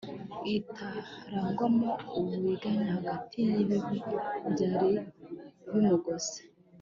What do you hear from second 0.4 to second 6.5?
itarangwamo uburiganya hagati yibibi byari bimugose